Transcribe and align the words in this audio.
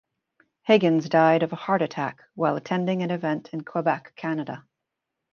Higgins 0.63 1.07
died 1.09 1.43
of 1.43 1.53
a 1.53 1.55
heart 1.55 1.83
attack 1.83 2.23
while 2.33 2.55
attending 2.55 3.03
an 3.03 3.11
event 3.11 3.49
in 3.53 3.63
Quebec, 3.63 4.13
Canada. 4.15 4.65